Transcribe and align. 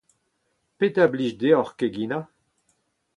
Petra 0.77 1.03
a 1.09 1.11
blij 1.11 1.33
deoc'h 1.39 1.73
keginañ? 1.79 2.25